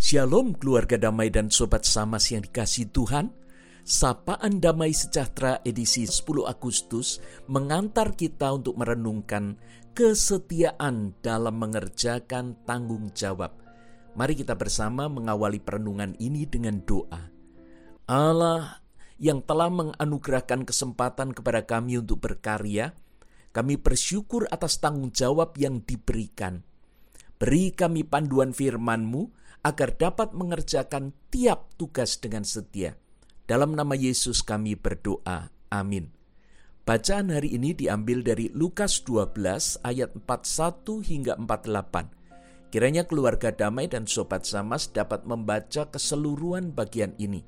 [0.00, 3.36] Shalom keluarga damai dan sobat samas yang dikasih Tuhan.
[3.84, 7.20] Sapaan Damai Sejahtera edisi 10 Agustus
[7.52, 9.60] mengantar kita untuk merenungkan
[9.92, 13.52] kesetiaan dalam mengerjakan tanggung jawab.
[14.16, 17.28] Mari kita bersama mengawali perenungan ini dengan doa.
[18.08, 18.80] Allah
[19.20, 22.96] yang telah menganugerahkan kesempatan kepada kami untuk berkarya,
[23.52, 26.69] kami bersyukur atas tanggung jawab yang diberikan.
[27.40, 29.32] Beri kami panduan firman-Mu
[29.64, 33.00] agar dapat mengerjakan tiap tugas dengan setia
[33.48, 35.48] dalam nama Yesus kami berdoa.
[35.72, 36.12] Amin.
[36.84, 42.68] Bacaan hari ini diambil dari Lukas 12 ayat 41 hingga 48.
[42.68, 47.40] Kiranya keluarga damai dan sobat samas dapat membaca keseluruhan bagian ini.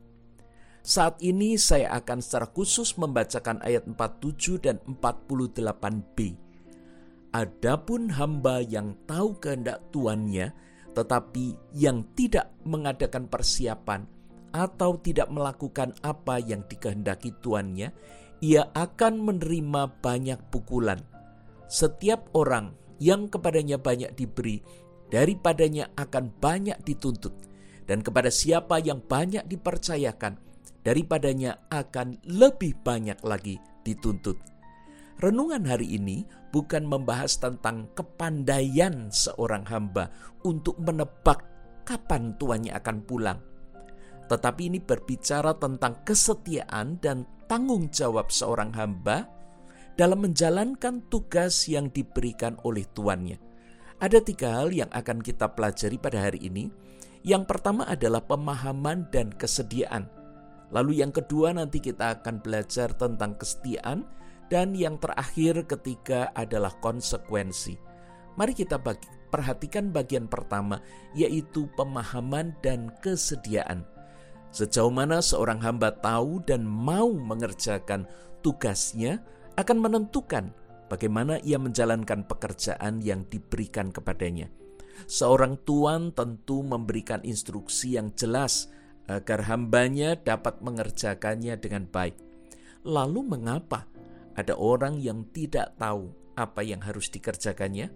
[0.80, 6.51] Saat ini saya akan secara khusus membacakan ayat 47 dan 48b.
[7.32, 10.52] Adapun hamba yang tahu kehendak tuannya,
[10.92, 14.04] tetapi yang tidak mengadakan persiapan,
[14.52, 17.88] atau tidak melakukan apa yang dikehendaki tuannya,
[18.44, 21.00] ia akan menerima banyak pukulan.
[21.72, 24.60] Setiap orang yang kepadanya banyak diberi,
[25.08, 27.32] daripadanya akan banyak dituntut,
[27.88, 30.36] dan kepada siapa yang banyak dipercayakan,
[30.84, 33.56] daripadanya akan lebih banyak lagi
[33.88, 34.51] dituntut.
[35.22, 40.10] Renungan hari ini bukan membahas tentang kepandaian seorang hamba
[40.42, 41.46] untuk menebak
[41.86, 43.38] kapan tuannya akan pulang
[44.32, 49.28] tetapi ini berbicara tentang kesetiaan dan tanggung jawab seorang hamba
[49.92, 53.36] dalam menjalankan tugas yang diberikan oleh tuannya.
[54.00, 56.72] Ada tiga hal yang akan kita pelajari pada hari ini.
[57.22, 60.08] Yang pertama adalah pemahaman dan kesediaan.
[60.72, 64.08] Lalu yang kedua nanti kita akan belajar tentang kesetiaan
[64.52, 67.80] dan yang terakhir ketiga adalah konsekuensi.
[68.36, 70.76] Mari kita bagi, perhatikan bagian pertama
[71.16, 73.88] yaitu pemahaman dan kesediaan.
[74.52, 78.04] Sejauh mana seorang hamba tahu dan mau mengerjakan
[78.44, 79.24] tugasnya
[79.56, 80.52] akan menentukan
[80.92, 84.52] bagaimana ia menjalankan pekerjaan yang diberikan kepadanya.
[85.08, 88.68] Seorang tuan tentu memberikan instruksi yang jelas
[89.08, 92.20] agar hambanya dapat mengerjakannya dengan baik.
[92.84, 93.88] Lalu mengapa
[94.32, 97.92] ada orang yang tidak tahu apa yang harus dikerjakannya?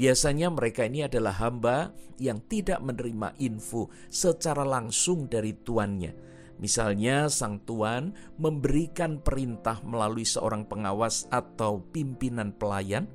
[0.00, 6.30] Biasanya mereka ini adalah hamba yang tidak menerima info secara langsung dari tuannya.
[6.60, 13.08] Misalnya sang tuan memberikan perintah melalui seorang pengawas atau pimpinan pelayan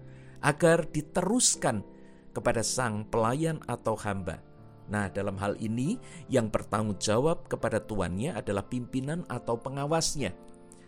[0.46, 1.82] agar diteruskan
[2.34, 4.42] kepada sang pelayan atau hamba.
[4.86, 5.98] Nah, dalam hal ini
[6.30, 10.45] yang bertanggung jawab kepada tuannya adalah pimpinan atau pengawasnya.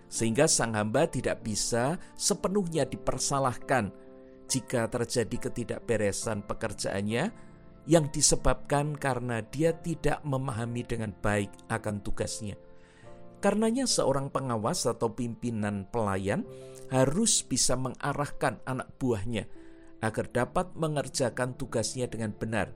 [0.07, 3.91] Sehingga sang hamba tidak bisa sepenuhnya dipersalahkan
[4.47, 7.35] jika terjadi ketidakberesan pekerjaannya
[7.87, 12.55] yang disebabkan karena dia tidak memahami dengan baik akan tugasnya.
[13.37, 16.43] Karenanya seorang pengawas atau pimpinan pelayan
[16.89, 19.45] harus bisa mengarahkan anak buahnya
[20.01, 22.73] agar dapat mengerjakan tugasnya dengan benar.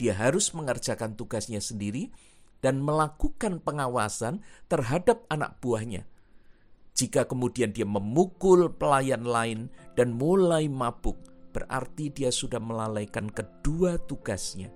[0.00, 2.10] Dia harus mengerjakan tugasnya sendiri
[2.58, 6.08] dan melakukan pengawasan terhadap anak buahnya
[6.94, 9.66] jika kemudian dia memukul pelayan lain
[9.98, 11.18] dan mulai mabuk,
[11.50, 14.70] berarti dia sudah melalaikan kedua tugasnya,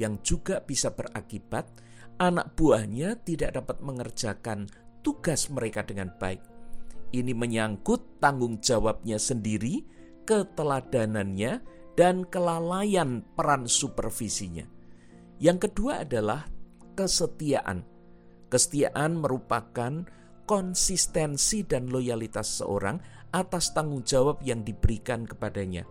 [0.00, 1.68] yang juga bisa berakibat
[2.16, 4.66] anak buahnya tidak dapat mengerjakan
[5.04, 6.40] tugas mereka dengan baik.
[7.14, 9.84] Ini menyangkut tanggung jawabnya sendiri,
[10.26, 11.62] keteladanannya,
[11.94, 14.66] dan kelalaian peran supervisinya.
[15.38, 16.48] Yang kedua adalah
[16.98, 17.86] kesetiaan.
[18.50, 20.06] Kesetiaan merupakan
[20.44, 23.00] konsistensi dan loyalitas seorang
[23.34, 25.88] atas tanggung jawab yang diberikan kepadanya.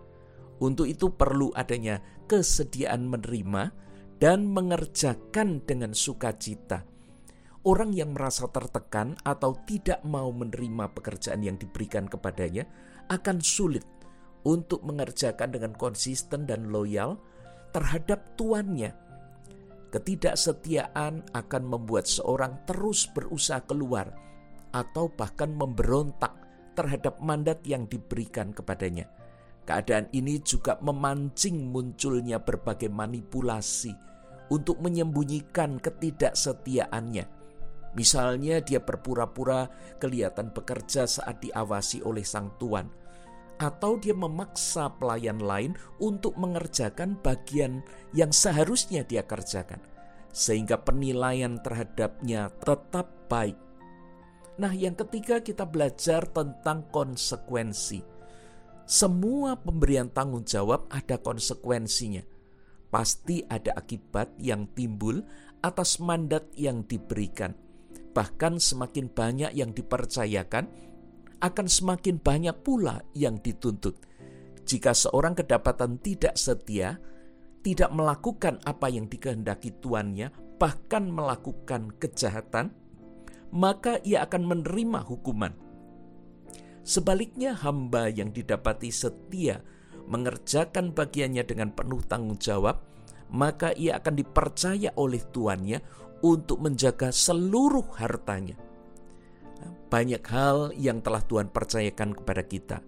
[0.62, 2.00] Untuk itu perlu adanya
[2.30, 3.74] kesediaan menerima
[4.22, 6.86] dan mengerjakan dengan sukacita.
[7.64, 12.68] Orang yang merasa tertekan atau tidak mau menerima pekerjaan yang diberikan kepadanya
[13.08, 13.84] akan sulit
[14.44, 17.16] untuk mengerjakan dengan konsisten dan loyal
[17.72, 19.04] terhadap tuannya
[19.94, 24.10] Ketidaksetiaan akan membuat seorang terus berusaha keluar
[24.74, 26.34] atau bahkan memberontak
[26.74, 29.06] terhadap mandat yang diberikan kepadanya.
[29.64, 33.94] Keadaan ini juga memancing munculnya berbagai manipulasi
[34.52, 37.24] untuk menyembunyikan ketidaksetiaannya.
[37.94, 39.70] Misalnya dia berpura-pura
[40.02, 42.90] kelihatan bekerja saat diawasi oleh sang tuan,
[43.62, 49.78] atau dia memaksa pelayan lain untuk mengerjakan bagian yang seharusnya dia kerjakan,
[50.34, 53.56] sehingga penilaian terhadapnya tetap baik
[54.54, 57.98] Nah, yang ketiga kita belajar tentang konsekuensi.
[58.86, 62.22] Semua pemberian tanggung jawab ada konsekuensinya.
[62.94, 65.18] pasti ada akibat yang timbul
[65.66, 67.50] atas mandat yang diberikan.
[68.14, 70.70] Bahkan semakin banyak yang dipercayakan,
[71.42, 73.98] akan semakin banyak pula yang dituntut.
[74.62, 77.02] Jika seorang kedapatan tidak setia,
[77.66, 80.30] tidak melakukan apa yang dikehendaki tuannya,
[80.62, 82.70] bahkan melakukan kejahatan,
[83.54, 85.54] maka ia akan menerima hukuman.
[86.84, 89.62] Sebaliknya, hamba yang didapati setia
[90.04, 92.84] mengerjakan bagiannya dengan penuh tanggung jawab,
[93.32, 95.80] maka ia akan dipercaya oleh tuannya
[96.20, 98.58] untuk menjaga seluruh hartanya.
[99.88, 102.78] Banyak hal yang telah Tuhan percayakan kepada kita,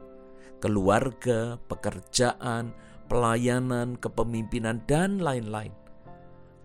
[0.60, 2.74] keluarga, pekerjaan,
[3.06, 5.72] pelayanan, kepemimpinan, dan lain-lain.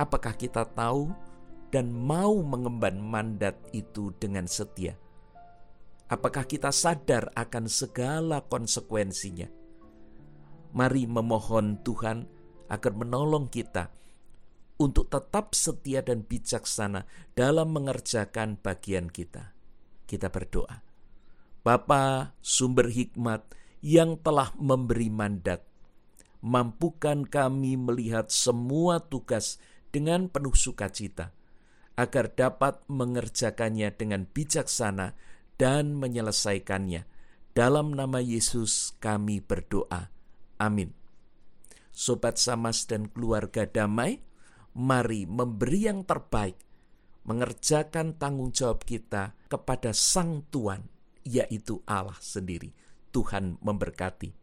[0.01, 1.13] Apakah kita tahu
[1.72, 5.00] dan mau mengemban mandat itu dengan setia?
[6.12, 9.48] Apakah kita sadar akan segala konsekuensinya?
[10.76, 12.28] Mari memohon Tuhan
[12.68, 13.92] agar menolong kita
[14.82, 19.56] untuk tetap setia dan bijaksana dalam mengerjakan bagian kita.
[20.04, 20.84] Kita berdoa.
[21.62, 23.46] Bapa sumber hikmat
[23.86, 25.62] yang telah memberi mandat,
[26.42, 29.62] mampukan kami melihat semua tugas
[29.94, 31.30] dengan penuh sukacita,
[31.96, 35.14] agar dapat mengerjakannya dengan bijaksana
[35.60, 37.06] dan menyelesaikannya.
[37.52, 40.10] Dalam nama Yesus kami berdoa.
[40.58, 40.96] Amin.
[41.92, 44.24] Sobat Samas dan keluarga damai,
[44.74, 46.56] mari memberi yang terbaik,
[47.28, 50.88] mengerjakan tanggung jawab kita kepada Sang Tuhan,
[51.28, 52.72] yaitu Allah sendiri.
[53.12, 54.41] Tuhan memberkati.